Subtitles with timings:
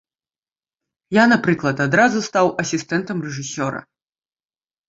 [1.17, 3.79] Я, напрыклад, адразу стаў асістэнтам рэжысёра.